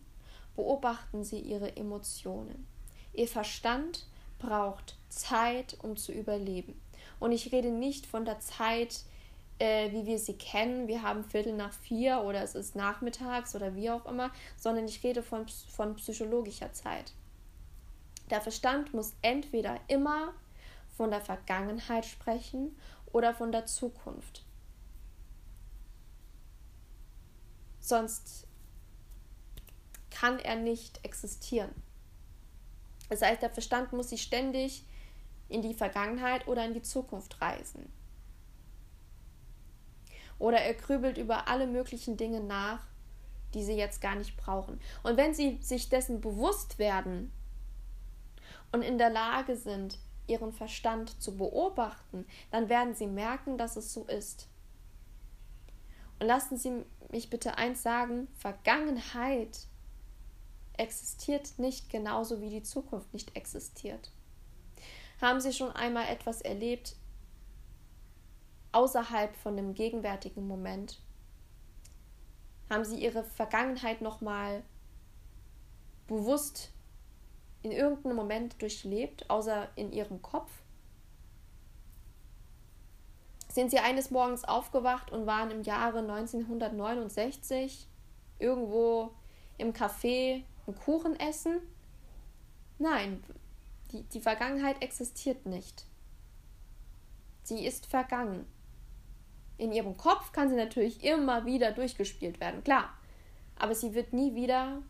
beobachten 0.57 1.25
Sie 1.25 1.39
Ihre 1.39 1.77
Emotionen. 1.77 2.67
Ihr 3.13 3.29
Verstand 3.29 4.07
braucht 4.39 4.97
Zeit, 5.09 5.77
um 5.83 5.97
zu 5.97 6.13
überleben. 6.13 6.81
Und 7.21 7.33
ich 7.33 7.53
rede 7.53 7.71
nicht 7.71 8.07
von 8.07 8.25
der 8.25 8.41
Zeit, 8.41 9.05
äh, 9.59 9.93
wie 9.93 10.07
wir 10.07 10.19
sie 10.19 10.37
kennen, 10.37 10.89
wir 10.89 11.03
haben 11.03 11.25
Viertel 11.25 11.55
nach 11.55 11.73
vier 11.73 12.23
oder 12.23 12.43
es 12.43 12.57
ist 12.57 12.75
nachmittags 12.75 13.55
oder 13.55 13.77
wie 13.77 13.89
auch 13.89 14.05
immer, 14.07 14.31
sondern 14.57 14.87
ich 14.87 15.05
rede 15.05 15.23
von, 15.23 15.47
von 15.49 15.95
psychologischer 15.95 16.73
Zeit. 16.73 17.13
Der 18.31 18.41
Verstand 18.41 18.95
muss 18.95 19.15
entweder 19.23 19.79
immer 19.89 20.35
von 20.97 21.11
der 21.11 21.21
Vergangenheit 21.21 22.07
sprechen 22.07 22.77
oder 23.13 23.35
von 23.35 23.53
der 23.53 23.67
Zukunft. 23.67 24.45
Sonst 27.81 28.47
kann 30.11 30.39
er 30.39 30.57
nicht 30.57 31.05
existieren. 31.05 31.71
Das 33.11 33.21
heißt, 33.21 33.43
der 33.43 33.51
Verstand 33.51 33.93
muss 33.93 34.11
sich 34.11 34.23
ständig 34.23 34.85
in 35.49 35.61
die 35.61 35.75
Vergangenheit 35.75 36.49
oder 36.49 36.65
in 36.65 36.73
die 36.73 36.83
Zukunft 36.83 37.41
reisen. 37.41 37.93
Oder 40.39 40.59
er 40.59 40.75
grübelt 40.75 41.19
über 41.19 41.49
alle 41.49 41.67
möglichen 41.67 42.17
Dinge 42.17 42.41
nach, 42.41 42.87
die 43.53 43.63
sie 43.63 43.75
jetzt 43.75 44.01
gar 44.01 44.17
nicht 44.17 44.37
brauchen. 44.37 44.81
Und 45.03 45.17
wenn 45.17 45.35
sie 45.35 45.59
sich 45.61 45.89
dessen 45.89 46.21
bewusst 46.21 46.79
werden 46.79 47.31
und 48.75 48.83
in 48.83 48.99
der 48.99 49.11
Lage 49.11 49.55
sind, 49.55 49.99
ihren 50.27 50.53
Verstand 50.53 51.23
zu 51.23 51.37
beobachten, 51.37 52.27
dann 52.51 52.69
werden 52.69 52.97
sie 52.97 53.07
merken, 53.07 53.57
dass 53.57 53.77
es 53.77 53.93
so 53.93 54.03
ist. 54.07 54.49
Und 56.19 56.27
lassen 56.27 56.57
Sie 56.57 56.85
mich 57.13 57.31
bitte 57.31 57.57
eins 57.57 57.85
sagen, 57.85 58.27
Vergangenheit 58.37 59.69
existiert 60.77 61.57
nicht 61.57 61.89
genauso 61.89 62.41
wie 62.41 62.51
die 62.51 62.65
Zukunft 62.65 63.15
nicht 63.15 63.37
existiert. 63.37 64.11
Haben 65.21 65.41
Sie 65.41 65.53
schon 65.53 65.71
einmal 65.71 66.09
etwas 66.09 66.41
erlebt 66.41 66.97
außerhalb 68.73 69.37
von 69.37 69.57
dem 69.57 69.75
gegenwärtigen 69.75 70.49
Moment? 70.49 71.01
Haben 72.69 72.85
Sie 72.85 72.99
Ihre 72.99 73.23
Vergangenheit 73.23 74.01
nochmal 74.01 74.65
bewusst 76.09 76.74
in 77.65 77.73
irgendeinem 77.73 78.17
Moment 78.17 78.61
durchlebt, 78.61 79.29
außer 79.31 79.69
in 79.75 79.91
Ihrem 79.91 80.21
Kopf? 80.21 80.51
Sind 83.49 83.71
Sie 83.71 83.79
eines 83.79 84.11
Morgens 84.11 84.45
aufgewacht 84.45 85.11
und 85.11 85.27
waren 85.27 85.51
im 85.51 85.63
Jahre 85.63 86.01
1969 86.01 87.89
irgendwo 88.39 89.13
im 89.57 89.73
Café 89.73 90.43
einen 90.67 90.77
Kuchen 90.77 91.19
essen? 91.19 91.61
Nein, 92.79 93.25
die, 93.93 94.03
die 94.03 94.21
Vergangenheit 94.21 94.83
existiert 94.83 95.47
nicht. 95.47 95.87
Sie 97.45 97.65
ist 97.65 97.87
vergangen. 97.87 98.45
In 99.57 99.73
ihrem 99.73 99.97
Kopf 99.97 100.33
kann 100.33 100.51
sie 100.51 100.57
natürlich 100.57 101.03
immer 101.03 101.47
wieder 101.47 101.73
durchgespielt 101.73 102.41
werden, 102.41 102.63
klar. 102.63 102.91
Aber 103.57 103.75
sie 103.75 103.95
wird 103.95 104.13
nie 104.13 104.35
wieder 104.35 104.83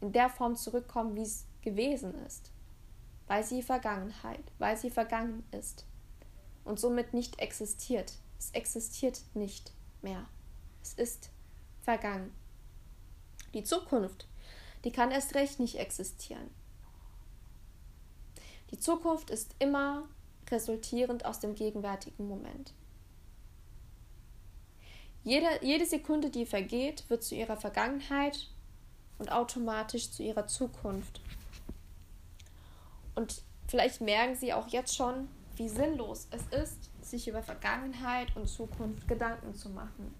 in 0.00 0.12
der 0.12 0.30
Form 0.30 0.56
zurückkommen, 0.56 1.16
wie 1.16 1.22
es 1.22 1.46
gewesen 1.62 2.14
ist. 2.26 2.50
Weil 3.26 3.44
sie 3.44 3.62
Vergangenheit, 3.62 4.44
weil 4.58 4.76
sie 4.76 4.90
vergangen 4.90 5.44
ist. 5.52 5.84
Und 6.64 6.80
somit 6.80 7.14
nicht 7.14 7.38
existiert. 7.38 8.14
Es 8.38 8.50
existiert 8.52 9.20
nicht 9.34 9.72
mehr. 10.02 10.26
Es 10.82 10.94
ist 10.94 11.30
vergangen. 11.82 12.32
Die 13.54 13.64
Zukunft 13.64 14.26
die 14.84 14.92
kann 14.92 15.10
erst 15.10 15.34
recht 15.34 15.60
nicht 15.60 15.76
existieren. 15.76 16.50
Die 18.70 18.78
Zukunft 18.78 19.30
ist 19.30 19.54
immer 19.58 20.08
resultierend 20.50 21.24
aus 21.24 21.40
dem 21.40 21.54
gegenwärtigen 21.54 22.26
Moment. 22.26 22.72
Jede, 25.22 25.46
jede 25.60 25.84
Sekunde, 25.84 26.30
die 26.30 26.46
vergeht, 26.46 27.04
wird 27.08 27.22
zu 27.22 27.34
ihrer 27.34 27.56
Vergangenheit 27.56 28.48
und 29.18 29.30
automatisch 29.30 30.10
zu 30.10 30.22
ihrer 30.22 30.46
Zukunft. 30.46 31.20
Und 33.20 33.42
vielleicht 33.68 34.00
merken 34.00 34.34
Sie 34.34 34.54
auch 34.54 34.68
jetzt 34.68 34.96
schon, 34.96 35.28
wie 35.56 35.68
sinnlos 35.68 36.26
es 36.30 36.42
ist, 36.58 36.88
sich 37.02 37.28
über 37.28 37.42
Vergangenheit 37.42 38.34
und 38.34 38.48
Zukunft 38.48 39.06
Gedanken 39.08 39.54
zu 39.54 39.68
machen. 39.68 40.14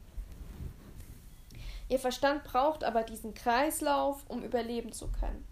Ihr 1.89 1.99
Verstand 1.99 2.45
braucht 2.45 2.85
aber 2.85 3.03
diesen 3.03 3.33
Kreislauf, 3.33 4.23
um 4.29 4.43
überleben 4.43 4.93
zu 4.93 5.09
können. 5.09 5.47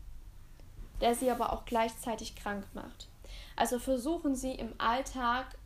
der 1.00 1.14
sie 1.14 1.30
aber 1.30 1.52
auch 1.52 1.64
gleichzeitig 1.64 2.34
krank 2.34 2.66
macht. 2.74 3.08
Also 3.56 3.78
versuchen 3.78 4.34
Sie 4.34 4.52
im 4.52 4.74
Alltag 4.78 5.56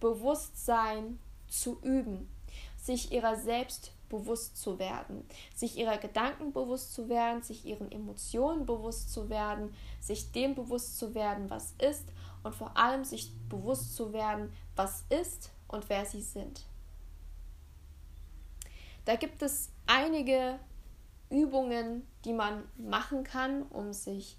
Bewusstsein 0.00 1.18
zu 1.46 1.78
üben, 1.82 2.28
sich 2.76 3.12
ihrer 3.12 3.36
selbst 3.36 3.92
bewusst 4.08 4.56
zu 4.56 4.78
werden, 4.78 5.24
sich 5.54 5.76
ihrer 5.76 5.98
Gedanken 5.98 6.52
bewusst 6.52 6.94
zu 6.94 7.08
werden, 7.08 7.42
sich 7.42 7.64
ihren 7.64 7.90
Emotionen 7.92 8.66
bewusst 8.66 9.12
zu 9.12 9.28
werden, 9.28 9.74
sich 10.00 10.32
dem 10.32 10.54
bewusst 10.54 10.98
zu 10.98 11.14
werden, 11.14 11.50
was 11.50 11.74
ist 11.78 12.08
und 12.42 12.54
vor 12.54 12.76
allem 12.76 13.04
sich 13.04 13.32
bewusst 13.48 13.94
zu 13.96 14.12
werden, 14.12 14.52
was 14.76 15.04
ist 15.10 15.50
und 15.68 15.88
wer 15.88 16.04
sie 16.04 16.22
sind. 16.22 16.64
Da 19.04 19.16
gibt 19.16 19.42
es 19.42 19.70
einige 19.86 20.58
Übungen, 21.30 22.06
die 22.24 22.32
man 22.32 22.64
machen 22.76 23.24
kann, 23.24 23.62
um 23.62 23.92
sich 23.92 24.36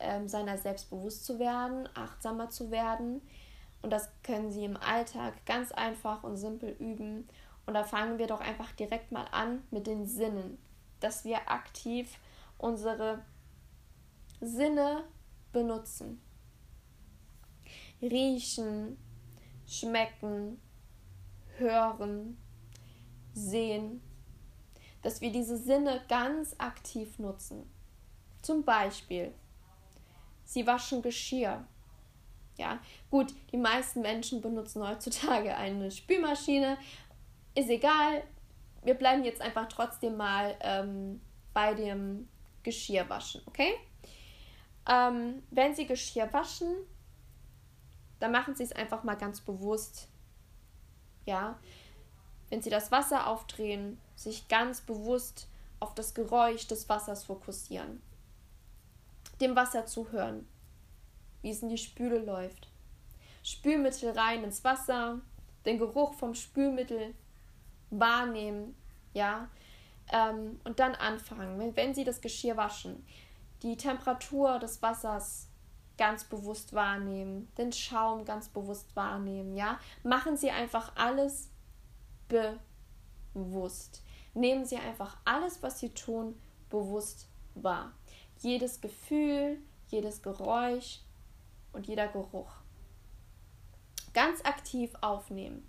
ähm, 0.00 0.28
seiner 0.28 0.58
selbst 0.58 0.90
bewusst 0.90 1.24
zu 1.24 1.38
werden, 1.38 1.88
achtsamer 1.94 2.50
zu 2.50 2.70
werden. 2.70 3.22
Und 3.82 3.90
das 3.90 4.08
können 4.22 4.50
Sie 4.50 4.64
im 4.64 4.76
Alltag 4.76 5.34
ganz 5.46 5.72
einfach 5.72 6.24
und 6.24 6.36
simpel 6.36 6.70
üben. 6.78 7.28
Und 7.68 7.74
da 7.74 7.84
fangen 7.84 8.16
wir 8.16 8.26
doch 8.26 8.40
einfach 8.40 8.72
direkt 8.72 9.12
mal 9.12 9.26
an 9.30 9.62
mit 9.70 9.86
den 9.86 10.06
Sinnen, 10.06 10.56
dass 11.00 11.26
wir 11.26 11.50
aktiv 11.50 12.18
unsere 12.56 13.22
Sinne 14.40 15.04
benutzen. 15.52 16.18
Riechen, 18.00 18.96
schmecken, 19.66 20.58
hören, 21.58 22.38
sehen, 23.34 24.00
dass 25.02 25.20
wir 25.20 25.30
diese 25.30 25.58
Sinne 25.58 26.00
ganz 26.08 26.56
aktiv 26.56 27.18
nutzen. 27.18 27.70
Zum 28.40 28.64
Beispiel, 28.64 29.34
sie 30.46 30.66
waschen 30.66 31.02
Geschirr. 31.02 31.66
Ja, 32.56 32.80
gut, 33.10 33.34
die 33.52 33.58
meisten 33.58 34.00
Menschen 34.00 34.40
benutzen 34.40 34.82
heutzutage 34.82 35.54
eine 35.54 35.90
Spülmaschine. 35.90 36.78
Ist 37.58 37.70
egal, 37.70 38.22
wir 38.84 38.94
bleiben 38.94 39.24
jetzt 39.24 39.40
einfach 39.40 39.66
trotzdem 39.66 40.16
mal 40.16 40.54
ähm, 40.60 41.20
bei 41.52 41.74
dem 41.74 42.28
Geschirrwaschen, 42.62 43.42
okay? 43.46 43.74
Ähm, 44.88 45.42
wenn 45.50 45.74
Sie 45.74 45.84
Geschirr 45.84 46.32
waschen, 46.32 46.72
dann 48.20 48.30
machen 48.30 48.54
Sie 48.54 48.62
es 48.62 48.70
einfach 48.70 49.02
mal 49.02 49.16
ganz 49.16 49.40
bewusst. 49.40 50.06
Ja, 51.26 51.58
wenn 52.48 52.62
Sie 52.62 52.70
das 52.70 52.92
Wasser 52.92 53.26
aufdrehen, 53.26 54.00
sich 54.14 54.46
ganz 54.46 54.80
bewusst 54.80 55.48
auf 55.80 55.96
das 55.96 56.14
Geräusch 56.14 56.68
des 56.68 56.88
Wassers 56.88 57.24
fokussieren. 57.24 58.00
Dem 59.40 59.56
Wasser 59.56 59.84
zuhören, 59.84 60.46
wie 61.42 61.50
es 61.50 61.60
in 61.64 61.70
die 61.70 61.78
Spüle 61.78 62.20
läuft. 62.20 62.68
Spülmittel 63.42 64.16
rein 64.16 64.44
ins 64.44 64.62
Wasser, 64.62 65.20
den 65.66 65.80
Geruch 65.80 66.14
vom 66.14 66.34
Spülmittel 66.34 67.16
wahrnehmen, 67.90 68.74
ja, 69.12 69.48
ähm, 70.12 70.60
und 70.64 70.80
dann 70.80 70.94
anfangen, 70.94 71.58
wenn, 71.58 71.76
wenn 71.76 71.94
Sie 71.94 72.04
das 72.04 72.20
Geschirr 72.20 72.56
waschen, 72.56 73.04
die 73.62 73.76
Temperatur 73.76 74.58
des 74.58 74.80
Wassers 74.82 75.48
ganz 75.96 76.24
bewusst 76.24 76.72
wahrnehmen, 76.72 77.52
den 77.58 77.72
Schaum 77.72 78.24
ganz 78.24 78.48
bewusst 78.48 78.94
wahrnehmen, 78.94 79.56
ja. 79.56 79.78
Machen 80.02 80.36
Sie 80.36 80.50
einfach 80.50 80.92
alles 80.96 81.50
bewusst. 82.28 84.02
Nehmen 84.34 84.64
Sie 84.64 84.76
einfach 84.76 85.16
alles, 85.24 85.62
was 85.62 85.80
Sie 85.80 85.90
tun, 85.90 86.40
bewusst 86.70 87.28
wahr. 87.54 87.92
Jedes 88.38 88.80
Gefühl, 88.80 89.58
jedes 89.88 90.22
Geräusch 90.22 91.00
und 91.72 91.86
jeder 91.86 92.08
Geruch. 92.08 92.52
Ganz 94.14 94.44
aktiv 94.44 94.92
aufnehmen. 95.00 95.66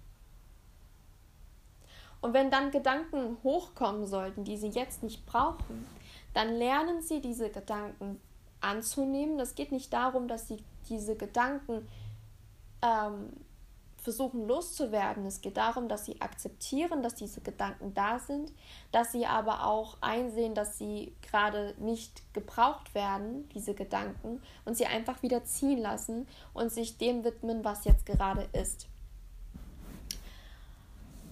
Und 2.22 2.34
wenn 2.34 2.52
dann 2.52 2.72
Gedanken 2.72 3.38
hochkommen 3.44 4.06
sollten, 4.06 4.44
die 4.44 4.58
Sie 4.58 4.70
jetzt 4.70 5.04
nicht 5.04 5.26
brauchen, 5.26 5.88
dann 6.34 6.56
lernen 6.56 7.02
Sie 7.02 7.22
diese 7.22 7.50
Gedanken 7.50 8.20
anzunehmen. 8.62 9.38
Das 9.38 9.56
geht 9.56 9.72
nicht 9.72 9.94
darum, 9.94 10.28
dass 10.28 10.48
Sie 10.48 10.64
diese 10.90 11.16
Gedanken 11.16 11.88
ähm, 12.82 13.32
versuchen 14.02 14.48
loszuwerden. 14.48 15.26
Es 15.26 15.42
geht 15.42 15.58
darum, 15.58 15.88
dass 15.88 16.06
sie 16.06 16.22
akzeptieren, 16.22 17.04
dass 17.04 17.16
diese 17.16 17.42
Gedanken 17.42 17.94
da 17.94 18.20
sind, 18.20 18.52
dass 18.92 19.12
sie 19.12 19.26
aber 19.26 19.66
auch 19.66 19.98
einsehen, 20.02 20.56
dass 20.56 20.78
sie 20.78 21.14
gerade 21.22 21.76
nicht 21.78 22.34
gebraucht 22.34 22.96
werden, 22.96 23.48
diese 23.50 23.74
Gedanken, 23.74 24.42
und 24.66 24.78
sie 24.78 24.86
einfach 24.86 25.22
wieder 25.22 25.44
ziehen 25.44 25.80
lassen 25.80 26.28
und 26.54 26.72
sich 26.72 26.98
dem 26.98 27.24
widmen, 27.24 27.64
was 27.64 27.86
jetzt 27.86 28.06
gerade 28.06 28.48
ist. 28.54 28.88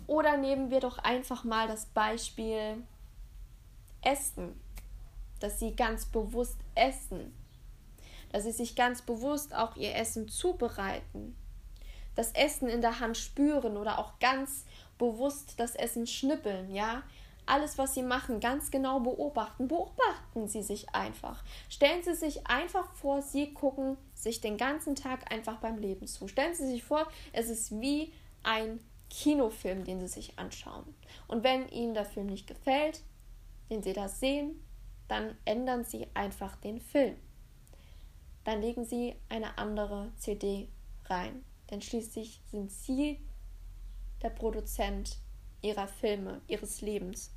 Oder 0.08 0.38
nehmen 0.38 0.72
wir 0.72 0.80
doch 0.80 0.98
einfach 1.00 1.44
mal 1.44 1.68
das 1.68 1.86
Beispiel 1.86 2.84
Essen, 4.02 4.60
dass 5.40 5.60
sie 5.60 5.76
ganz 5.76 6.06
bewusst 6.06 6.58
essen, 6.76 7.34
dass 8.32 8.44
sie 8.44 8.52
sich 8.52 8.76
ganz 8.76 9.02
bewusst 9.02 9.54
auch 9.54 9.76
ihr 9.76 9.96
Essen 9.96 10.28
zubereiten 10.28 11.36
das 12.18 12.32
Essen 12.32 12.68
in 12.68 12.82
der 12.82 13.00
Hand 13.00 13.16
spüren 13.16 13.78
oder 13.78 14.00
auch 14.00 14.20
ganz 14.20 14.66
bewusst 14.98 15.54
das 15.58 15.76
Essen 15.76 16.08
schnippeln, 16.08 16.74
ja. 16.74 17.04
Alles, 17.46 17.78
was 17.78 17.94
sie 17.94 18.04
machen, 18.04 18.42
ganz 18.42 18.72
genau 18.72 19.00
beobachten. 19.00 19.70
Beobachten 19.70 20.50
Sie 20.50 20.64
sich 20.64 20.94
einfach. 20.94 21.46
Stellen 21.70 22.04
Sie 22.04 22.14
sich 22.14 22.46
einfach 22.46 22.92
vor, 22.96 23.22
Sie 23.22 23.54
gucken 23.54 23.96
sich 24.14 24.42
den 24.42 24.58
ganzen 24.58 24.96
Tag 24.96 25.32
einfach 25.32 25.56
beim 25.60 25.78
Leben 25.78 26.08
zu. 26.08 26.28
Stellen 26.28 26.54
Sie 26.56 26.66
sich 26.66 26.84
vor, 26.84 27.08
es 27.32 27.48
ist 27.48 27.80
wie 27.80 28.12
ein 28.44 28.82
Kinofilm, 29.10 29.84
den 29.84 30.00
Sie 30.00 30.08
sich 30.08 30.38
anschauen. 30.38 30.94
Und 31.28 31.44
wenn 31.44 31.68
Ihnen 31.70 31.94
der 31.94 32.06
Film 32.06 32.28
nicht 32.28 32.48
gefällt, 32.48 33.02
den 33.70 33.84
Sie 33.84 33.94
da 33.94 34.08
sehen, 34.08 34.64
dann 35.08 35.38
ändern 35.46 35.84
Sie 35.84 36.08
einfach 36.14 36.56
den 36.58 36.80
Film. 36.80 37.16
Dann 38.44 38.62
legen 38.62 38.86
Sie 38.86 39.16
eine 39.30 39.58
andere 39.58 40.12
CD 40.18 40.70
rein 41.06 41.44
denn 41.70 41.82
schließlich 41.82 42.42
sind 42.50 42.72
sie 42.72 43.20
der 44.22 44.30
Produzent 44.30 45.18
ihrer 45.62 45.88
Filme, 45.88 46.42
ihres 46.48 46.82
Lebens. 46.82 47.34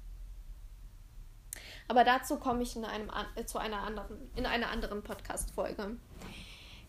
Aber 1.89 2.05
dazu 2.05 2.37
komme 2.39 2.63
ich 2.63 2.77
in, 2.77 2.85
einem, 2.85 3.11
zu 3.47 3.59
einer 3.59 3.83
anderen, 3.83 4.31
in 4.37 4.47
einer 4.47 4.71
anderen 4.71 5.03
Podcast-Folge. 5.03 5.97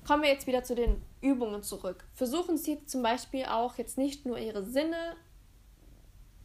Kommen 0.05 0.23
wir 0.23 0.29
jetzt 0.29 0.47
wieder 0.47 0.63
zu 0.63 0.75
den 0.75 1.01
Übungen 1.21 1.61
zurück. 1.63 2.05
Versuchen 2.13 2.57
Sie 2.57 2.85
zum 2.85 3.03
Beispiel 3.03 3.45
auch 3.45 3.77
jetzt 3.77 3.97
nicht 3.97 4.25
nur 4.25 4.37
Ihre 4.39 4.63
Sinne 4.63 5.15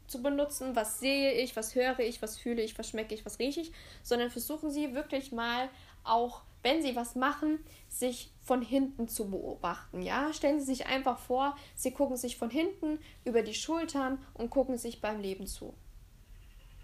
zu 0.06 0.22
benutzen, 0.22 0.76
was 0.76 1.00
sehe 1.00 1.32
ich, 1.32 1.56
was 1.56 1.74
höre 1.74 1.98
ich, 2.00 2.22
was 2.22 2.38
fühle 2.38 2.62
ich, 2.62 2.78
was 2.78 2.88
schmecke 2.88 3.14
ich, 3.14 3.24
was 3.24 3.38
rieche 3.38 3.62
ich, 3.62 3.72
sondern 4.02 4.30
versuchen 4.30 4.70
Sie 4.70 4.94
wirklich 4.94 5.32
mal 5.32 5.68
auch, 6.04 6.42
wenn 6.62 6.82
Sie 6.82 6.94
was 6.96 7.14
machen, 7.14 7.58
sich 7.88 8.30
von 8.42 8.62
hinten 8.62 9.08
zu 9.08 9.30
beobachten. 9.30 10.02
Ja, 10.02 10.32
stellen 10.32 10.60
Sie 10.60 10.66
sich 10.66 10.86
einfach 10.86 11.18
vor, 11.18 11.56
Sie 11.74 11.92
gucken 11.92 12.16
sich 12.16 12.36
von 12.36 12.50
hinten 12.50 12.98
über 13.24 13.42
die 13.42 13.54
Schultern 13.54 14.22
und 14.34 14.50
gucken 14.50 14.78
sich 14.78 15.00
beim 15.00 15.20
Leben 15.20 15.46
zu. 15.46 15.74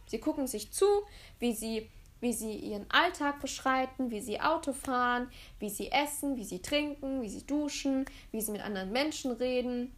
Sie 0.06 0.18
gucken 0.18 0.46
sich 0.46 0.72
zu, 0.72 0.86
wie 1.38 1.52
Sie 1.52 1.88
wie 2.22 2.32
sie 2.32 2.54
ihren 2.54 2.88
Alltag 2.88 3.40
beschreiten, 3.40 4.12
wie 4.12 4.20
sie 4.20 4.40
Auto 4.40 4.72
fahren, 4.72 5.28
wie 5.58 5.68
sie 5.68 5.90
essen, 5.90 6.36
wie 6.36 6.44
sie 6.44 6.62
trinken, 6.62 7.20
wie 7.20 7.28
sie 7.28 7.44
duschen, 7.44 8.04
wie 8.30 8.40
sie 8.40 8.52
mit 8.52 8.62
anderen 8.62 8.92
Menschen 8.92 9.32
reden, 9.32 9.92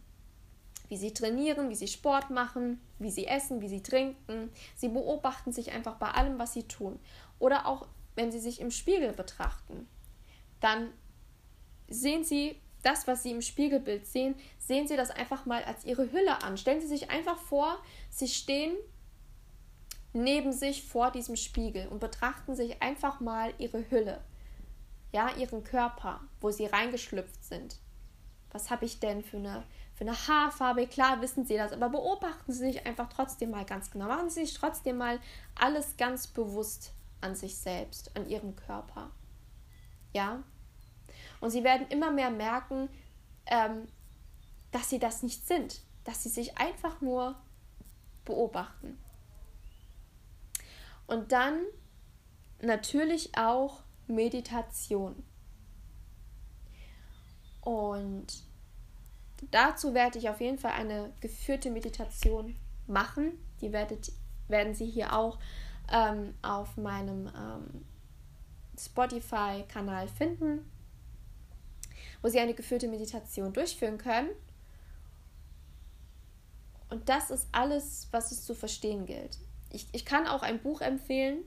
wie 0.89 0.97
sie 0.97 1.13
trainieren, 1.13 1.69
wie 1.69 1.75
sie 1.75 1.87
Sport 1.87 2.31
machen, 2.31 2.81
wie 2.97 3.11
sie 3.11 3.27
essen, 3.27 3.61
wie 3.61 3.69
sie 3.69 3.83
trinken. 3.83 4.49
Sie 4.75 4.89
beobachten 4.89 5.51
sich 5.51 5.71
einfach 5.71 5.97
bei 5.97 6.09
allem, 6.09 6.39
was 6.39 6.53
sie 6.53 6.63
tun. 6.63 6.99
Oder 7.37 7.67
auch, 7.67 7.87
wenn 8.15 8.31
sie 8.31 8.39
sich 8.39 8.59
im 8.59 8.71
Spiegel 8.71 9.13
betrachten, 9.13 9.87
dann 10.61 10.89
sehen 11.87 12.23
Sie 12.23 12.59
das, 12.81 13.05
was 13.05 13.21
Sie 13.21 13.31
im 13.31 13.41
Spiegelbild 13.41 14.07
sehen, 14.07 14.33
sehen 14.57 14.87
Sie 14.87 14.95
das 14.95 15.11
einfach 15.11 15.45
mal 15.45 15.63
als 15.63 15.85
Ihre 15.85 16.11
Hülle 16.11 16.41
an. 16.41 16.57
Stellen 16.57 16.81
Sie 16.81 16.87
sich 16.87 17.11
einfach 17.11 17.37
vor, 17.37 17.77
Sie 18.09 18.27
stehen 18.27 18.75
neben 20.15 20.51
sich 20.51 20.87
vor 20.87 21.11
diesem 21.11 21.35
Spiegel 21.35 21.87
und 21.87 21.99
betrachten 21.99 22.55
sich 22.55 22.81
einfach 22.81 23.19
mal 23.19 23.53
Ihre 23.57 23.89
Hülle, 23.89 24.21
ja, 25.11 25.29
Ihren 25.35 25.63
Körper, 25.63 26.21
wo 26.41 26.51
Sie 26.51 26.65
reingeschlüpft 26.65 27.43
sind. 27.43 27.77
Was 28.51 28.69
habe 28.69 28.85
ich 28.85 28.99
denn 28.99 29.21
für 29.21 29.37
eine, 29.37 29.63
für 29.93 30.05
eine 30.05 30.15
Haarfarbe? 30.15 30.87
Klar 30.87 31.21
wissen 31.21 31.45
Sie 31.45 31.57
das, 31.57 31.73
aber 31.73 31.89
beobachten 31.89 32.53
Sie 32.53 32.71
sich 32.71 32.85
einfach 32.85 33.09
trotzdem 33.09 33.51
mal 33.51 33.65
ganz 33.65 33.91
genau. 33.91 34.05
Machen 34.07 34.29
Sie 34.29 34.45
sich 34.45 34.53
trotzdem 34.53 34.97
mal 34.97 35.19
alles 35.55 35.97
ganz 35.97 36.27
bewusst 36.27 36.93
an 37.21 37.35
sich 37.35 37.57
selbst, 37.57 38.15
an 38.15 38.29
Ihrem 38.29 38.55
Körper. 38.55 39.11
Ja, 40.13 40.43
und 41.41 41.51
sie 41.51 41.63
werden 41.63 41.87
immer 41.89 42.11
mehr 42.11 42.31
merken, 42.31 42.89
ähm, 43.45 43.87
dass 44.71 44.89
sie 44.89 44.99
das 44.99 45.23
nicht 45.23 45.45
sind, 45.45 45.81
dass 46.03 46.23
sie 46.23 46.29
sich 46.29 46.57
einfach 46.57 47.01
nur 47.01 47.35
beobachten. 48.25 48.97
Und 51.07 51.31
dann 51.31 51.65
natürlich 52.61 53.37
auch 53.37 53.81
Meditation. 54.07 55.23
Und 57.61 58.27
dazu 59.51 59.93
werde 59.93 60.19
ich 60.19 60.29
auf 60.29 60.41
jeden 60.41 60.59
Fall 60.59 60.71
eine 60.71 61.13
geführte 61.19 61.69
Meditation 61.71 62.55
machen. 62.87 63.31
Die 63.61 63.71
werdet, 63.71 64.11
werden 64.47 64.73
Sie 64.73 64.85
hier 64.85 65.13
auch 65.17 65.39
ähm, 65.91 66.33
auf 66.41 66.77
meinem 66.77 67.27
ähm, 67.27 67.85
Spotify-Kanal 68.77 70.07
finden, 70.07 70.71
wo 72.21 72.29
Sie 72.29 72.39
eine 72.39 72.53
geführte 72.53 72.87
Meditation 72.87 73.53
durchführen 73.53 73.97
können. 73.97 74.29
Und 76.89 77.09
das 77.09 77.31
ist 77.31 77.47
alles, 77.51 78.07
was 78.11 78.31
es 78.31 78.45
zu 78.45 78.53
verstehen 78.53 79.05
gilt. 79.05 79.39
Ich, 79.71 79.87
ich 79.91 80.05
kann 80.05 80.27
auch 80.27 80.41
ein 80.41 80.61
Buch 80.61 80.81
empfehlen. 80.81 81.43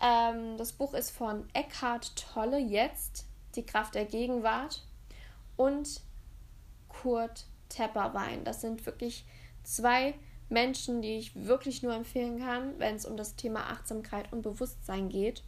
Ähm, 0.00 0.56
das 0.56 0.72
Buch 0.72 0.94
ist 0.94 1.10
von 1.10 1.48
Eckhart 1.52 2.16
Tolle, 2.16 2.58
jetzt, 2.58 3.26
Die 3.56 3.66
Kraft 3.66 3.94
der 3.94 4.04
Gegenwart. 4.04 4.84
Und 5.56 6.00
Kurt 6.88 7.46
Tepperwein. 7.68 8.44
Das 8.44 8.60
sind 8.60 8.84
wirklich 8.86 9.24
zwei 9.62 10.14
Menschen, 10.48 11.00
die 11.00 11.16
ich 11.16 11.46
wirklich 11.46 11.82
nur 11.82 11.94
empfehlen 11.94 12.38
kann, 12.40 12.78
wenn 12.78 12.96
es 12.96 13.06
um 13.06 13.16
das 13.16 13.36
Thema 13.36 13.70
Achtsamkeit 13.70 14.32
und 14.32 14.42
Bewusstsein 14.42 15.08
geht. 15.08 15.44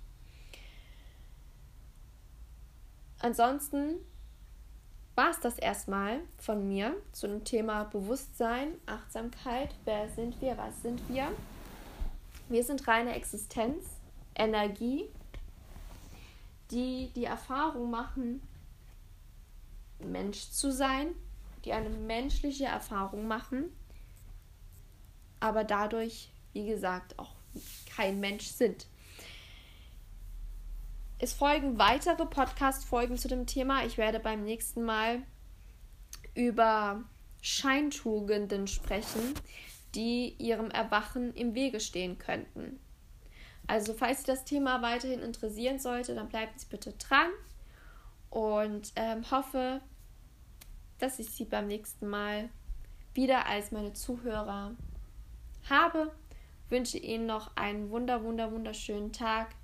Ansonsten 3.19 3.97
war 5.15 5.31
es 5.31 5.41
das 5.41 5.59
erstmal 5.59 6.21
von 6.39 6.67
mir 6.69 6.97
zu 7.13 7.29
dem 7.29 7.45
Thema 7.45 7.85
Bewusstsein, 7.85 8.75
Achtsamkeit. 8.87 9.71
Wer 9.85 10.09
sind 10.09 10.41
wir? 10.41 10.57
Was 10.57 10.81
sind 10.83 11.01
wir? 11.09 11.31
Wir 12.49 12.65
sind 12.65 12.87
reine 12.87 13.15
Existenz, 13.15 13.85
Energie, 14.35 15.09
die 16.71 17.11
die 17.15 17.25
Erfahrung 17.25 17.91
machen, 17.91 18.43
Mensch 19.99 20.51
zu 20.51 20.73
sein, 20.73 21.09
die 21.65 21.73
eine 21.73 21.91
menschliche 21.91 22.65
Erfahrung 22.65 23.29
machen, 23.29 23.65
aber 25.41 25.65
dadurch, 25.65 26.31
wie 26.53 26.67
gesagt, 26.67 27.19
auch 27.19 27.35
kein 27.87 28.21
Mensch 28.21 28.47
sind. 28.47 28.87
Es 31.19 31.33
folgen 31.33 31.79
weitere 31.79 32.27
Podcast-Folgen 32.27 33.17
zu 33.17 33.29
dem 33.29 33.47
Thema. 33.47 33.85
Ich 33.85 33.97
werde 33.97 34.19
beim 34.19 34.43
nächsten 34.43 34.83
Mal 34.83 35.23
über 36.35 37.05
Scheintugenden 37.43 38.67
sprechen, 38.67 39.35
die 39.95 40.35
ihrem 40.39 40.71
Erwachen 40.71 41.35
im 41.35 41.55
Wege 41.55 41.81
stehen 41.81 42.19
könnten. 42.19 42.79
Also, 43.67 43.95
falls 43.95 44.21
Sie 44.21 44.27
das 44.27 44.45
Thema 44.45 44.83
weiterhin 44.83 45.21
interessieren 45.21 45.79
sollte, 45.79 46.15
dann 46.15 46.29
bleiben 46.29 46.53
Sie 46.57 46.67
bitte 46.69 46.93
dran 46.93 47.31
und 48.31 48.93
ähm, 48.97 49.31
hoffe, 49.31 49.81
dass 50.99 51.19
ich 51.19 51.31
Sie 51.31 51.45
beim 51.45 51.69
nächsten 51.69 52.09
Mal 52.09 52.49
wieder 53.15 53.47
als 53.47 53.73
meine 53.73 53.93
Zuhörer 53.93 54.73
habe. 55.69 56.13
Wünsche 56.71 56.99
Ihnen 56.99 57.27
noch 57.27 57.57
einen 57.57 57.91
wunder, 57.91 58.25
wunder, 58.25 58.51
wunderschönen 58.51 59.13
Tag 59.13 59.55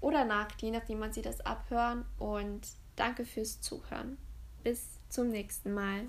oder 0.00 0.24
Nacht, 0.24 0.60
je 0.62 0.70
nachdem, 0.70 1.00
wann 1.00 1.12
Sie 1.12 1.22
das 1.22 1.40
abhören. 1.40 2.04
Und 2.18 2.68
danke 2.96 3.24
fürs 3.24 3.60
Zuhören. 3.60 4.18
Bis 4.62 4.98
zum 5.08 5.28
nächsten 5.28 5.72
Mal. 5.72 6.08